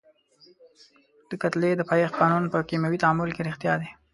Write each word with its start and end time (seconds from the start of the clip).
د 1.29 1.31
کتلې 1.41 1.71
د 1.75 1.81
پایښت 1.89 2.13
قانون 2.21 2.43
په 2.53 2.57
کیمیاوي 2.69 2.97
تعامل 3.03 3.29
کې 3.33 3.45
ریښتیا 3.47 3.73
دی. 3.81 3.89